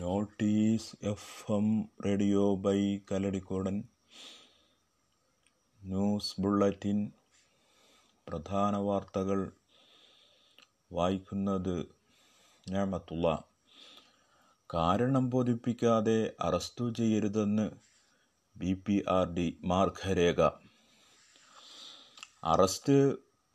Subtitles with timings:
[0.00, 1.66] Notice F M
[2.06, 3.84] radio by Kaladikkodan
[5.82, 6.98] news bulletin
[8.26, 9.52] പ്രധാന വാർത്തകൾ
[10.92, 11.76] വായിക്കുന്നത്
[12.68, 13.44] ഞാമത്തുള്ള.
[14.74, 17.70] കാരണം ബോധിപ്പിക്കാതെ അറസ്റ്റു ചെയ്യരുതെന്ന്
[18.56, 20.40] ബി പി ആർ ഡി മാർഗരേഖ.
[22.44, 22.96] അറസ്റ്റ്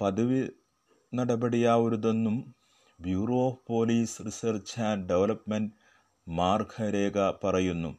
[0.01, 0.49] പതിവ്
[1.13, 2.55] നടപടിയാവരുതെന്നും
[2.99, 5.84] bureau of police research and development
[6.27, 7.97] മാർഗരേഖ പറയുന്നു.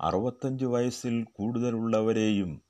[0.00, 2.60] അറുപത്തഞ്ച് വയസ്സിൽ കൂടുതലുള്ളവരെയും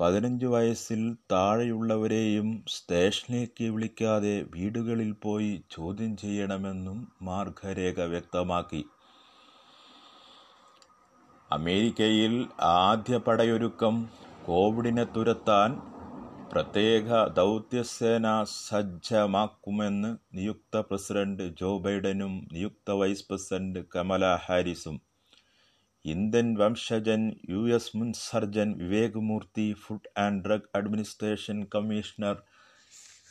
[0.00, 8.84] പതിനഞ്ച് വയസ്സിൽ താഴെയുള്ളവരെയും സ്റ്റേഷനിലേക്ക് വിളിക്കാതെ വീടുകളിൽ പോയി ചോദ്യം ചെയ്യണമെന്നും മാർഗരേഖ വ്യക്തമാക്കി.
[11.52, 14.08] അമേരിക്കയിൽ ആദ്യ പടയൊരുക്കം
[14.46, 15.91] കോവിഡിനെ തുരത്താൻ
[16.52, 24.96] പ്രത്യേക ദൗത്യസേന സജ്ജമാക്കുമെന്ന് നിയുക്ത പ്രസിഡന്റ് ജോ ബൈഡനും നിയുക്ത വൈസ് പ്രസിഡന്റ് കമല ഹാരിസും.
[26.04, 32.36] ഇന്ത്യൻ വംശജൻ യു എസ് മുൻ surgeon Vivek Murthy food and drug administration commissioner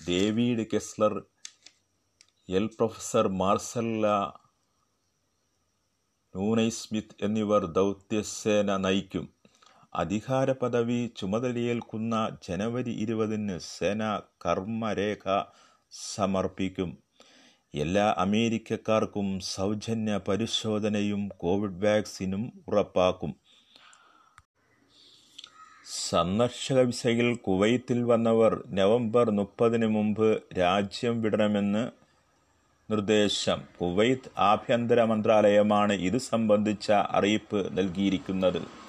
[0.08, 1.16] David Kessler
[2.50, 4.16] L professor Marcella
[6.36, 9.28] Nunez Smith എന്നിവർ ദൗത്യസേന നയിക്കും.
[9.94, 15.44] അധികാര പദവി ചുമതലയേൽക്കുന്ന ജനുവരി ഇരുപതിന് സേന കർമ്മരേഖ
[15.92, 16.98] സമർപ്പിക്കും.
[17.76, 23.36] എല്ലാ അമേരിക്കക്കാർക്കും സൗജന്യ പരിശോധനയും കോവിഡ് വാക്സിനും ഉറപ്പാക്കും.
[26.10, 31.92] സന്ദർശക വിസയിൽ കുവൈത്തിൽ വന്നവർ നവംബർ മുപ്പതിന് മുമ്പ് രാജ്യം വിടണമെന്ന്
[32.92, 33.64] നിർദ്ദേശം.
[33.82, 38.81] കുവൈത്ത് ആഭ്യന്തര മന്ത്രാലയമാണ് ഇത് സംബന്ധിച്ച അറിയിപ്പ് നൽകിയിരിക്കുന്നത്.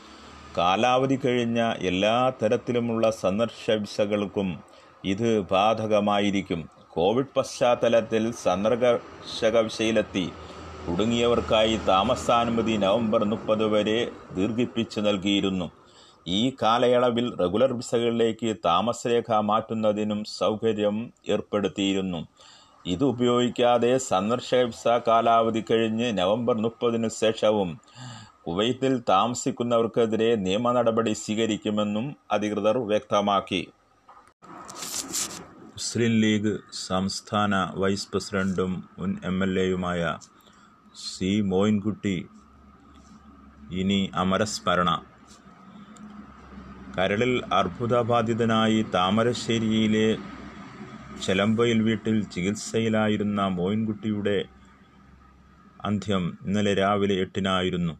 [0.59, 4.49] കാലാവധി കഴിഞ്ഞ എല്ലാ തരത്തിലുമുള്ള സന്ദർശകൾക്കും
[5.05, 6.69] ഇത് ബാധകമായിരിക്കും.
[6.91, 10.25] കോവിഡ് പശ്ചാത്തലത്തിൽ സന്ദർശക വിസയിലെത്തി
[10.89, 13.99] കുടുങ്ങിയവർക്കായി താമസാനുമതി നവംബർ മുപ്പത് വരെ
[14.33, 15.71] ദീർഘിപ്പിച്ചു നൽകിയിരുന്നു.
[16.29, 22.21] ഈ കാലയളവിൽ റെഗുലർ വിസകളിലേക്ക് താമസരേഖ മാറ്റുന്നതിനും സൗകര്യം ഏർപ്പെടുത്തിയിരുന്നു.
[22.87, 27.71] ഇത് ഉപയോഗിക്കാതെ സന്ദർശക വിസ കാലാവധി കഴിഞ്ഞ് നവംബർ മുപ്പതിനു ശേഷവും
[28.47, 33.61] കുവൈത്തിൽ താമസിക്കുന്നവർക്കെതിരെ നിയമ നടപടി സ്വീകരിക്കുമെന്നും അധികൃതർ വ്യക്തമാക്കി.
[35.77, 36.53] മുസ്ലിം ലീഗ്
[36.89, 37.53] സംസ്ഥാന
[37.83, 40.19] വൈസ് പ്രസിഡന്റും മുൻ എം എൽ എയുമായ
[41.05, 42.17] സി മോയിൻകുട്ടി
[43.81, 44.91] ഇനി അമരസ്മരണ.
[46.99, 50.09] കരളിൽ അർബുദബാധിതനായി താമരശ്ശേരിയിലെ
[51.25, 54.39] ചെലമ്പയിൽ വീട്ടിൽ ചികിത്സയിലായിരുന്ന മോയിൻകുട്ടിയുടെ
[55.85, 57.95] അന്ത്യം ഇന്നലെ രാവിലെ എട്ടിനായിരുന്നു.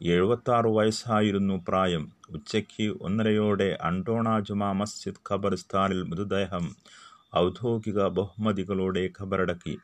[0.00, 2.12] എഴുപത്താറ് വയസ്സായിരുന്നു പ്രായം.
[2.30, 6.76] ഉച്ചയ്ക്ക് ഒന്നരയോടെ അണ്ടോണ ജുമാ മസ്ജിദ് ഖബർസ്ഥാനിൽ മൃതദേഹം
[7.36, 9.78] ഔദ്യോഗിക ബഹുമതികളോടെ ഖബറടക്കി.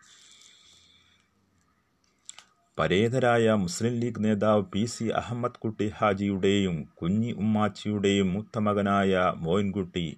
[2.79, 10.17] പരേതരായ മുസ്ലിം ലീഗ് നേതാവ് പി സി അഹമ്മദ് കുട്ടി ഹാജിയുടെയും കുഞ്ഞി ഉമ്മാച്ചിയുടെയും മൂത്തമകനായ മോയിൻകുട്ടി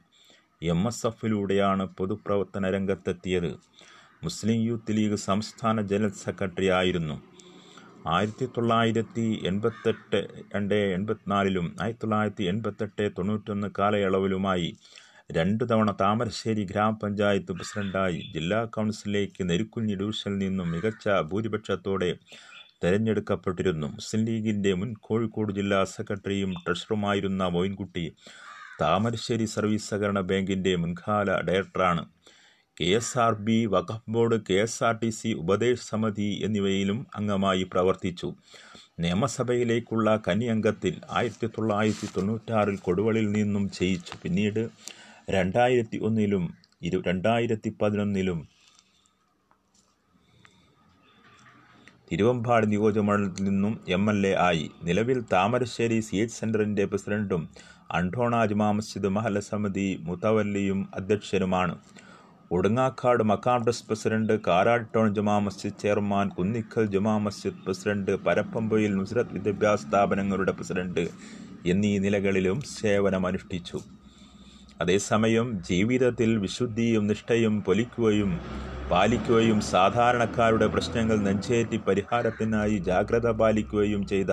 [0.63, 3.57] എം എസ് എഫിലൂടെയാണ് പൊതുപ്രവർത്തന രംഗത്തെത്തിയത്.
[4.25, 7.34] മുസ്ലിം യൂത്ത് ലീഗ് സംസ്ഥാന ജനറൽ സെക്രട്ടറി ആയിരുന്നു.
[8.13, 10.19] ആയിരത്തി തൊള്ളായിരത്തി എൺപത്തെട്ട്
[10.55, 14.69] രണ്ട് എൺപത്തിനാലിലും ആയിരത്തി തൊള്ളായിരത്തി എൺപത്തെട്ട് തൊണ്ണൂറ്റൊന്ന് കാലയളവിലുമായി
[15.33, 22.11] രണ്ടു തവണ താമരശ്ശേരി ഗ്രാമപഞ്ചായത്ത് പ്രസിഡന്റായി ജില്ലാ കൗൺസിലിലേക്ക് നെരുക്കുഞ്ഞി ഡിവിഷനിൽ നിന്നും മികച്ച ഭൂരിപക്ഷത്തോടെ
[22.83, 23.87] തെരഞ്ഞെടുക്കപ്പെട്ടിരുന്നു.
[23.87, 28.05] മുസ്ലിം ലീഗിന്റെ മുൻ കോഴിക്കോട് ജില്ലാ സെക്രട്ടറിയും ട്രഷറുമായിരുന്ന മോയിൻകുട്ടി
[28.81, 32.05] താമരശ്ശേരി സർവീസ് സഹകരണ ബാങ്കിന്റെ മുൻകാല ഡയറക്ടറാണ്.
[32.81, 37.63] കെ എസ് ആർ ബി വഖഫ് board K S R T C ഉപദേശ സമിതി എന്നിവയിലും അംഗമായി
[37.63, 38.29] പ്രവർത്തിച്ചു.
[39.01, 44.13] നിയമസഭയിലേക്കുള്ള കനി അംഗത്തിൽ ആയിരത്തി തൊള്ളായിരത്തി തൊണ്ണൂറ്റാറിൽ കൊടുവളിൽ നിന്നും ജയിച്ചു.
[44.23, 44.69] പിന്നീട്
[45.31, 48.41] രണ്ടായിരത്തി ഒന്നിലും ഇരു രണ്ടായിരത്തി പതിനൊന്നിലും
[52.13, 54.71] തിരുവമ്പാട് നിയോജകമണ്ഡലത്തിൽ നിന്നും എം എൽ എ ആയി.
[54.83, 57.45] നിലവിൽ താമരശ്ശേരി സി എച്ച് സെന്ററിന്റെ പ്രസിഡന്റും
[57.91, 61.77] അണ്ടോണ ജുമാ മസ്ജിദ് മഹല്ല സമിതി മുത്തവല്ലിയും അധ്യക്ഷനുമാണ്.
[62.51, 70.53] Odungakkad മക്കാം president Karatton Juma Masjid chairman Kunnikkal Juma Masjid president പരപ്പമ്പയിൽ നുസ്രത് വിദ്യാഭ്യാസ സ്ഥാപനങ്ങളുടെ
[70.53, 71.05] പ്രസിഡന്റ്
[71.65, 73.79] എന്നീ നിലകളിലും സേവനമനുഷ്ഠിച്ചു.
[74.81, 78.33] അതേസമയം ജീവിതത്തിൽ വിശുദ്ധിയും നിഷ്ഠയും പൊലിക്കുകയും
[78.91, 84.33] പാലിക്കുകയും സാധാരണക്കാരുടെ പ്രശ്നങ്ങൾ നെഞ്ചേറ്റി പരിഹാരത്തിനായി ജാഗ്രത പാലിക്കുകയും ചെയ്ത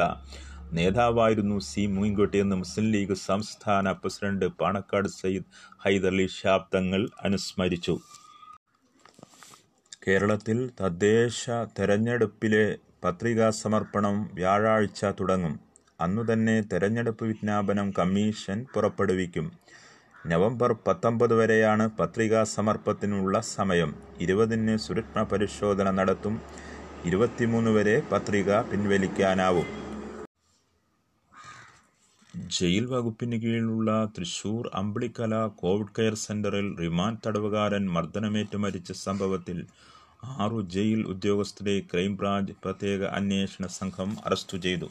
[0.74, 5.44] നേതാവായിരുന്നു സി മുൻകുട്ടി എന്ന് മുസ്ലിം ലീഗ് സംസ്ഥാന പ്രസിഡന്റ് പാണക്കാട് സയ്യിദ്
[5.86, 8.00] ഹൈദർലി ഷാബ് തങ്ങൾ അനുസ്മരിച്ചു.
[10.08, 15.60] കേരളത്തിൽ തദ്ദേശ തെരഞ്ഞെടുപ്പിലെ പത്രികാ സമർപ്പണം വ്യാഴാഴ്ച തുടങ്ങും.
[16.02, 19.52] അന്നുതന്നെ തെരഞ്ഞെടുപ്പ് വിജ്ഞാപനം കമ്മീഷൻ പുറപ്പെടുവിക്കും.
[20.28, 23.96] നവംബർ പത്തൊമ്പത് വരെയാണ് പത്രികാ സമർപ്പത്തിനുള്ള സമയം.
[24.20, 26.42] ഇരുപതിന് സുരക്ഷ പരിശോധന നടത്തും.
[27.06, 29.91] ഇരുപത്തിമൂന്ന് വരെ പത്രിക പിൻവലിക്കാനാവും.
[32.34, 39.58] ജയിൽ വകുപ്പിന് കീഴിലുള്ള തൃശൂർ അമ്പിളിക്കല കോവിഡ് കെയർ സെന്ററിൽ റിമാൻഡ് തടവുകാരൻ മർദ്ദനമേറ്റ് മരിച്ച സംഭവത്തിൽ
[40.44, 44.90] ആറു ജയിൽ ഉദ്യോഗസ്ഥരെ ക്രൈംബ്രാഞ്ച് പ്രത്യേക അന്വേഷണ സംഘം അറസ്റ്റ് ചെയ്തു.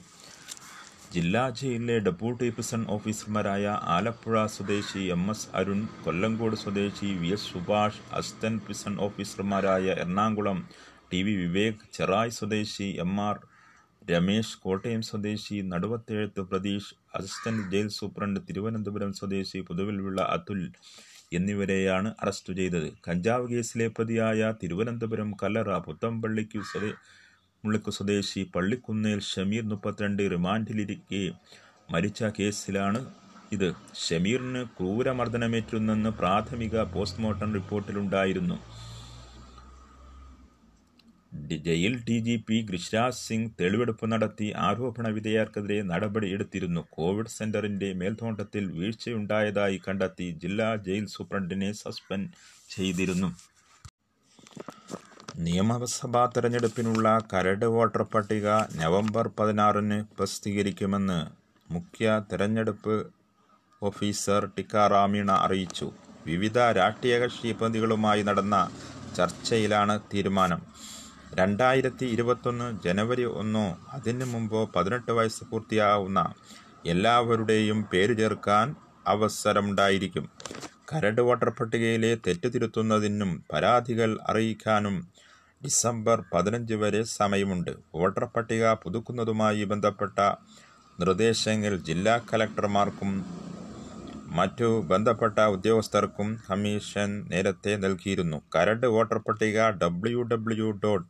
[1.14, 3.64] ജില്ലാ ജയിലിലെ ഡെപ്യൂട്ടി പ്രിസൺ ഓഫീസർമാരായ
[3.94, 10.60] ആലപ്പുഴ സ്വദേശി എം എസ് അരുൺ കൊല്ലങ്കോട് സ്വദേശി V S Subhash assistant prison ഓഫീസർമാരായ എറണാകുളം
[11.12, 13.38] ടി വി വിവേക് ചെറായ് സ്വദേശി എം ആർ
[14.02, 20.60] രമേശ് കോട്ടയം സ്വദേശി Naduvathezhath Pratheesh assistant jail superintendent Thiruvananthapuram സ്വദേശി പുതുവിൽവിള അതുൽ
[21.32, 22.88] എന്നിവരെയാണ് അറസ്റ്റ് ചെയ്തത്.
[23.08, 26.90] കഞ്ചാവ് കേസിലെ പ്രതിയായ തിരുവനന്തപുരം കല്ലറ പുത്തമ്പള്ളിക്കു സ്വദേ
[27.64, 31.22] മുള്ളിക്കു സ്വദേശി പള്ളിക്കുന്നേൽ ഷമീർ മുപ്പത്തിരണ്ട് റിമാൻഡിലിരിക്കെ
[31.92, 33.00] മരിച്ച കേസിലാണ്
[33.52, 33.68] ഇത്.
[34.04, 38.56] ഷമീറിന് ക്രൂരമർദ്ദനമേറ്റുന്നെന്ന് പ്രാഥമിക postmortem റിപ്പോർട്ടിലുണ്ടായിരുന്നു.
[41.32, 49.80] Jail D G P Giriraj Singh തെളിവെടുപ്പ് നടത്തി ആരോപണ വിധേയർക്കെതിരെ നടപടിയെടുത്തിരുന്നു കോവിഡ് സെന്ററിന്റെ മേൽനോട്ടത്തിൽ വീഴ്ചയുണ്ടായതായി
[49.88, 52.30] കണ്ടെത്തി ജില്ലാ ജയിൽ സൂപ്രണ്ടിനെ സസ്പെൻഡ്
[52.70, 53.30] ചെയ്തിരുന്നു.
[55.38, 61.20] നിയമസഭാ തെരഞ്ഞെടുപ്പിനുള്ള കരട് വോട്ടർ പട്ടിക നവംബർ പതിനാറിന് പ്രസിദ്ധീകരിക്കുമെന്ന്
[61.72, 62.96] മുഖ്യ തെരഞ്ഞെടുപ്പ്
[63.82, 65.92] ഓഫീസർ ടിക്കാറാമീണ അറിയിച്ചു.
[66.26, 68.56] വിവിധ രാഷ്ട്രീയ കക്ഷി പ്രതികളുമായി നടന്ന
[69.16, 70.69] ചർച്ചയിലാണ് തീരുമാനം.
[71.38, 76.20] രണ്ടായിരത്തി ഇരുപത്തൊന്ന് ജനുവരി ഒന്നോ അതിനു മുമ്പോ പതിനെട്ട് വയസ്സ് പൂർത്തിയാവുന്ന
[76.86, 78.66] എല്ലാവരുടെയും പേര് ചേർക്കാൻ
[79.06, 80.24] അവസരമുണ്ടായിരിക്കും.
[80.90, 84.96] കരട് വോട്ടർ പട്ടികയിലെ തെറ്റ് തിരുത്തുന്നതിനും പരാതികൾ അറിയിക്കാനും
[85.62, 87.72] ഡിസംബർ പതിനഞ്ച് വരെ സമയമുണ്ട്.
[87.94, 90.18] വോട്ടർ പട്ടിക പുതുക്കുന്നതുമായി ബന്ധപ്പെട്ട
[90.98, 93.12] നിർദ്ദേശങ്ങൾ ജില്ലാ കലക്ടർമാർക്കും
[94.38, 98.38] മറ്റു ബന്ധപ്പെട്ട ഉദ്യോഗസ്ഥർക്കും കമ്മീഷൻ നേരത്തെ നൽകിയിരുന്നു.
[98.56, 101.08] കരട് വോട്ടർ പട്ടിക W W dot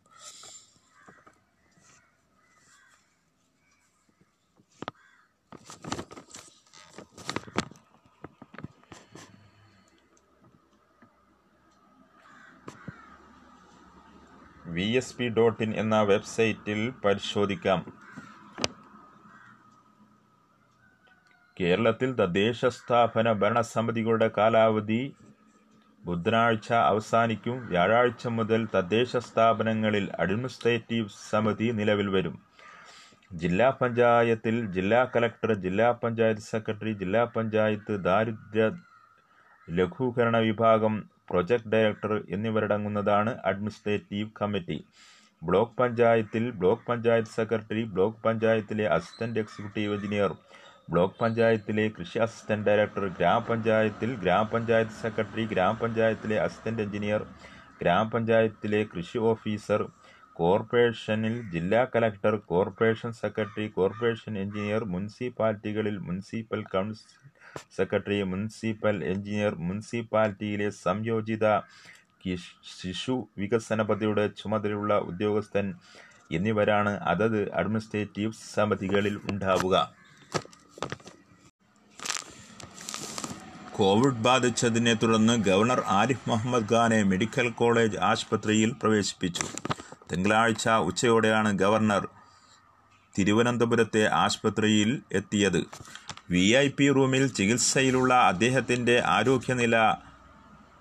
[14.80, 17.80] V S P dot in എന്ന വെബ്സൈറ്റിൽ പരിശോധിക്കാം.
[21.60, 25.00] കേരളത്തിൽ തദ്ദേശ സ്ഥാപന ഭരണസമിതികളുടെ കാലാവധി
[26.04, 27.56] ബുധനാഴ്ച അവസാനിക്കും.
[27.66, 32.36] വ്യാഴാഴ്ച മുതൽ തദ്ദേശ സ്ഥാപനങ്ങളിൽ അഡ്മിനിസ്ട്രേറ്റീവ് സമിതി നിലവിൽ വരും.
[33.32, 38.70] ജില്ലാ പഞ്ചായത്തിൽ ജില്ലാ കലക്ടർ ജില്ലാ പഞ്ചായത്ത് സെക്രട്ടറി ജില്ലാ പഞ്ചായത്ത് ദാരിദ്ര്യ
[39.78, 40.94] ലഘൂകരണ വിഭാഗം
[41.30, 44.78] പ്രൊജക്ട് ഡയറക്ടർ എന്നിവരടങ്ങുന്നതാണ് അഡ്മിനിസ്ട്രേറ്റീവ് കമ്മിറ്റി.
[45.42, 50.32] ബ്ലോക്ക് പഞ്ചായത്തിൽ ബ്ലോക്ക് പഞ്ചായത്ത് സെക്രട്ടറി ബ്ലോക്ക് പഞ്ചായത്തിലെ അസിസ്റ്റന്റ് എക്സിക്യൂട്ടീവ് എഞ്ചിനീയർ
[50.90, 57.22] ബ്ലോക്ക് പഞ്ചായത്തിലെ കൃഷി അസിസ്റ്റന്റ് ഡയറക്ടർ ഗ്രാമപഞ്ചായത്തിൽ ഗ്രാമപഞ്ചായത്ത് സെക്രട്ടറി ഗ്രാമപഞ്ചായത്തിലെ അസിസ്റ്റന്റ് എഞ്ചിനീയർ
[57.82, 59.82] ഗ്രാമപഞ്ചായത്തിലെ കൃഷി ഓഫീസർ
[60.36, 67.19] കോർപ്പറേഷനിൽ ജില്ലാ collector corporation secretary corporation engineer മുനിസിപ്പാലിറ്റികളിൽ municipal council
[67.76, 71.46] secretary municipal engineer മുനിസിപ്പാലിറ്റിയിലെ സംയോജിത
[72.78, 75.74] ശിശു വികസന പദ്ധതിയുടെ ചുമതലയുള്ള ഉദ്യോഗസ്ഥൻ
[76.32, 79.76] എന്നിവരാണ് അതത് അഡ്മിനിസ്ട്രേറ്റീവ് സമിതികളിൽ ഉണ്ടാവുക.
[83.76, 89.46] കോവിഡ് ബാധിച്ചതിനെ തുടർന്ന് ഗവർണർ ആരിഫ് മുഹമ്മദ് ഖാനെ മെഡിക്കൽ കോളേജ് ആശുപത്രിയിൽ പ്രവേശിപ്പിച്ചു.
[90.10, 92.04] തിങ്കളാഴ്ച ഉച്ചയോടെയാണ് ഗവർണർ
[93.18, 95.60] തിരുവനന്തപുരത്തെ ആശുപത്രിയിൽ എത്തിയത്.
[96.30, 99.76] വി ഐ പി റൂമിൽ ചികിത്സയിലുള്ള അദ്ദേഹത്തിന്റെ ആരോഗ്യനില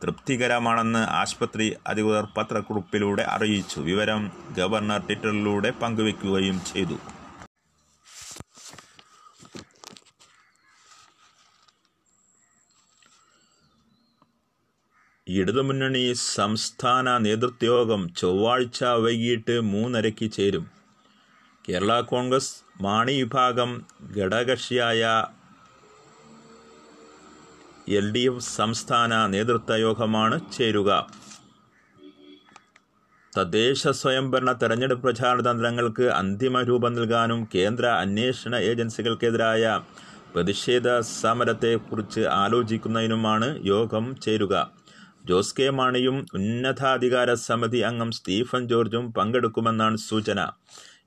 [0.04, 3.80] തൃപ്തികരമാണെന്ന് ആശുപത്രി അധികൃതർ പത്രക്കുറിപ്പിലൂടെ അറിയിച്ചു.
[3.80, 6.98] വിവരം ഗവർണർ ട്വിറ്ററിലൂടെ പങ്കുവയ്ക്കുകയും ചെയ്തു.
[15.28, 20.72] ഇടതുമുന്നണി സംസ്ഥാന നേതൃത്വയോഗം ചൊവ്വാഴ്ച വൈകിട്ട് മൂന്നരയ്ക്ക് ചേരും.
[21.70, 23.72] കേരള കോൺഗ്രസ് മാണി വിഭാഗം
[24.18, 25.02] ഘടകകക്ഷിയായ
[27.98, 30.90] എൽ ഡി എഫ് സംസ്ഥാന നേതൃത്വ യോഗമാണ് ചേരുക.
[33.36, 39.64] തദ്ദേശ സ്വയംഭരണ തെരഞ്ഞെടുപ്പ് പ്രചാരണ തന്ത്രങ്ങൾക്ക് അന്തിമ രൂപം നൽകാനും കേന്ദ്ര അന്വേഷണ ഏജൻസികൾക്കെതിരായ
[40.36, 44.56] പ്രതിഷേധ സമരത്തെക്കുറിച്ച് ആലോചിക്കുന്നതിനുമാണ് യോഗം ചേരുക.
[45.26, 50.40] ജോസ് കെ മാണിയും ഉന്നതാധികാര സമിതി അംഗം സ്റ്റീഫൻ ജോർജും പങ്കെടുക്കുമെന്നാണ് സൂചന.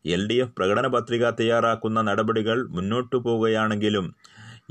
[0.06, 4.06] എൽ ഡി എഫ് പ്രകടന പത്രിക തയ്യാറാക്കുന്ന നടപടികൾ മുന്നോട്ടു പോവുകയാണെങ്കിലും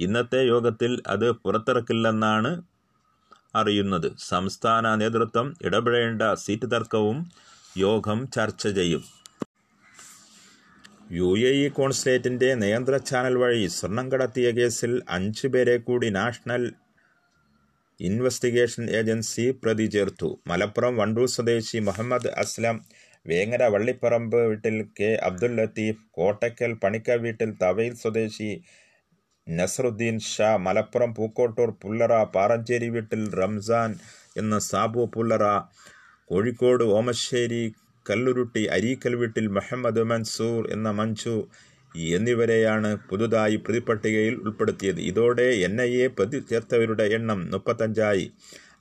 [0.06, 2.52] ഇന്നത്തെ യോഗത്തിൽ അത് പുറത്തിറക്കില്ലെന്നാണ്
[3.60, 4.08] അറിയുന്നത്.
[4.32, 7.18] സംസ്ഥാന നേതൃത്വം ഇടപെടേണ്ട സീറ്റ് തർക്കവും
[7.78, 9.04] യോഗം ചർച്ച ചെയ്യും.
[11.18, 16.64] യു എ ഇ കോൺസുലേറ്റിന്റെ നിയന്ത്ര ചാനൽ വഴി സ്വർണം കടത്തിയ കേസിൽ അഞ്ച് പേരെ കൂടി നാഷണൽ
[18.00, 20.30] ഇൻവെസ്റ്റിഗേഷൻ ഏജൻസി പ്രതി ചേർത്തു.
[20.48, 22.78] മലപ്പുറം വണ്ടൂർ സ്വദേശി മുഹമ്മദ് അസ്ലം
[23.26, 28.50] വേങ്ങര വള്ളിപ്പറമ്പ് വീട്ടിൽ കെ അബ്ദുൽ ലത്തീഫ് കോട്ടയ്ക്കൽ പണിക്ക വീട്ടിൽ തവയിൽ സ്വദേശി
[29.48, 33.92] നസറുദ്ദീൻ ഷാ മലപ്പുറം പൂക്കോട്ടൂർ പുല്ലറ പാറഞ്ചേരി വീട്ടിൽ റംസാൻ
[34.38, 35.46] എന്ന സാബു പുല്ലറ
[36.30, 37.64] കോഴിക്കോട് ഓമശ്ശേരി
[38.06, 41.36] കല്ലുരുട്ടി അരീക്കൽ വീട്ടിൽ മുഹമ്മദ് മൻസൂർ എന്ന മഞ്ജു
[42.12, 45.00] എന്നിവരെയാണ് പുതുതായി പ്രതിപട്ടികയിൽ ഉൾപ്പെടുത്തിയത്.
[45.10, 48.26] ഇതോടെ എൻ ഐ എ പ്രതി ചേർത്തവരുടെ എണ്ണം മുപ്പത്തഞ്ചായി.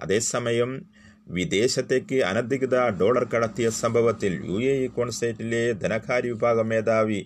[0.05, 0.71] അതേസമയം
[1.39, 7.21] വിദേശത്തേക്ക് അനധികൃത ഡോളർ കടത്തിയ സംഭവത്തിൽ യു എ ഇ കോൺസേറ്റിലെ ധനകാര്യ വിഭാഗം മേധാവി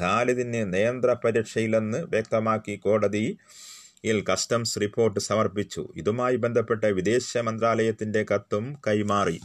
[0.00, 5.88] ഖാലിദിന് നിയന്ത്ര പരീക്ഷയിലെന്ന് വ്യക്തമാക്കി കോടതിയിൽ കസ്റ്റംസ് റിപ്പോർട്ട് സമർപ്പിച്ചു.
[5.96, 9.40] ഇതുമായി ബന്ധപ്പെട്ട വിദേശ മന്ത്രാലയത്തിന്റെ കത്തും കൈമാറി.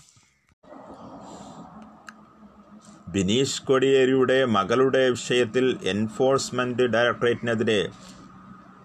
[3.08, 7.90] ബിനീഷ് കൊടിയേരിയുടെ മകളുടെ വിഷയത്തിൽ എൻഫോഴ്സ്മെന്റ് ഡയറക്ടറേറ്റിനെതിരെ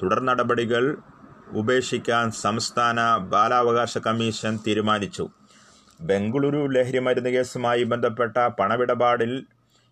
[0.02, 0.96] തുടർ നടപടികൾ
[1.52, 5.28] ഉപേക്ഷിക്കാൻ സംസ്ഥാന ബാലാവകാശ കമ്മീഷൻ തീരുമാനിച്ചു.
[6.00, 9.44] ബംഗളൂരു ലഹരിമരുന്ന് കേസുമായി ബന്ധപ്പെട്ട പണമിടപാടിൽ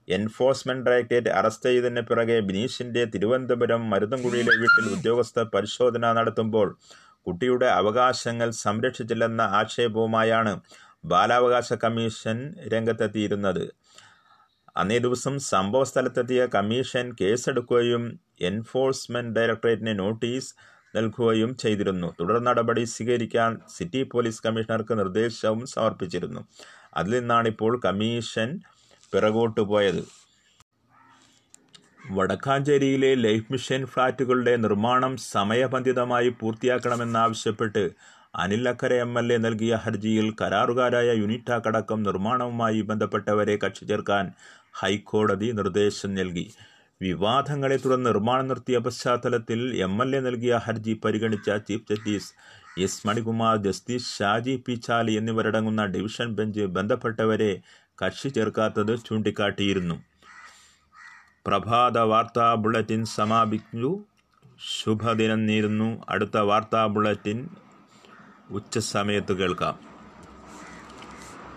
[0.08, 6.68] എൻഫോഴ്സ്മെന്റ് ഡയറക്ടറേറ്റ് അറസ്റ്റ് ചെയ്തതിന് പിറകെ ബിനീഷിന്റെ തിരുവനന്തപുരം മരുതൻകുഴിയിലെ വീട്ടിൽ ഉദ്യോഗസ്ഥർ പരിശോധന നടത്തുമ്പോൾ
[7.26, 10.52] കുട്ടിയുടെ അവകാശങ്ങൾ സംരക്ഷിച്ചില്ലെന്ന ആക്ഷേപവുമായാണ്
[11.12, 12.36] ബാലാവകാശ കമ്മീഷൻ
[12.72, 13.64] രംഗത്തെത്തിയിരുന്നത്.
[14.76, 18.04] അന്നേ ദിവസം സംഭവ സ്ഥലത്തെത്തിയ കമ്മീഷൻ കേസെടുക്കുകയും
[18.50, 20.50] എൻഫോഴ്സ്മെന്റ് ഡയറക്ടറേറ്റിന് നോട്ടീസ്
[20.96, 22.08] നൽകുകയും ചെയ്തിരുന്നു.
[22.20, 26.40] തുടർ നടപടി സ്വീകരിക്കാൻ സിറ്റി പോലീസ് കമ്മീഷണർക്ക് നിർദ്ദേശവും സമർപ്പിച്ചിരുന്നു.
[26.96, 28.50] അതിൽ നിന്നാണ് ഇപ്പോൾ കമ്മീഷൻ
[29.14, 30.02] പിറകോട്ട് പോയത്.
[32.16, 37.84] വടക്കാഞ്ചേരിയിലെ ലൈഫ് മിഷൻ ഫ്ളാറ്റുകളുടെ നിർമ്മാണം സമയബന്ധിതമായി പൂർത്തിയാക്കണമെന്നാവശ്യപ്പെട്ട്
[38.34, 44.24] Anil Akkara M L A നൽകിയ ഹർജിയിൽ കരാറുകാരായ യൂണിറ്റാക് അടക്കം നിർമ്മാണവുമായി ബന്ധപ്പെട്ടവരെ കക്ഷി ചേർക്കാൻ
[44.80, 46.46] ഹൈക്കോടതി നിർദ്ദേശം നൽകി.
[47.00, 52.30] വിവാദങ്ങളെ തുടർന്ന് നിർമ്മാണം നിർത്തിയ പശ്ചാത്തലത്തിൽ എം എൽ എ നൽകിയ ഹർജി പരിഗണിച്ച chief justice
[52.80, 57.52] S Manikumar justice Shaji P Chaly എന്നിവരടങ്ങുന്ന ഡിവിഷൻ ബെഞ്ച് ബന്ധപ്പെട്ടവരെ
[58.02, 60.02] കക്ഷി ചേർക്കാത്തത് ചൂണ്ടിക്കാട്ടിയിരുന്നു.
[61.46, 64.04] പ്രഭാത വാർത്താ ബുള്ളറ്റിൻ സമാപിച്ചു.
[64.78, 66.02] ശുഭദിനം നേരുന്നു.
[66.08, 67.48] അടുത്ത വാർത്താ ബുള്ളറ്റിൻ
[68.50, 69.93] ഉച്ചസമയത്ത് കേൾക്കാം.